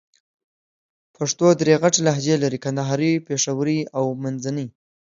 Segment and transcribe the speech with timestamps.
[1.15, 4.67] پښتو درې غټ لهجې لرې: کندهارۍ، پېښورۍ او منځني.